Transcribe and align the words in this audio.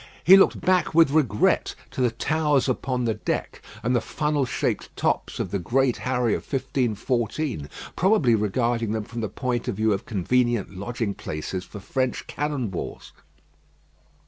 He 0.23 0.35
looked 0.35 0.59
back 0.59 0.95
with 0.95 1.11
regret 1.11 1.75
to 1.91 2.01
the 2.01 2.09
towers 2.09 2.67
upon 2.67 3.05
the 3.05 3.13
deck, 3.13 3.61
and 3.83 3.95
the 3.95 4.01
funnel 4.01 4.47
shaped 4.47 4.89
tops 4.97 5.39
of 5.39 5.51
the 5.51 5.59
Great 5.59 5.97
Harry 5.97 6.33
of 6.33 6.41
1514 6.41 7.69
probably 7.95 8.33
regarding 8.33 8.93
them 8.93 9.03
from 9.03 9.21
the 9.21 9.29
point 9.29 9.67
of 9.67 9.75
view 9.75 9.93
of 9.93 10.07
convenient 10.07 10.75
lodging 10.75 11.13
places 11.13 11.65
for 11.65 11.79
French 11.79 12.25
cannon 12.25 12.69
balls. 12.69 13.13